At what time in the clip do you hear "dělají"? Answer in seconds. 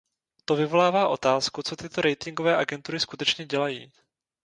3.45-3.91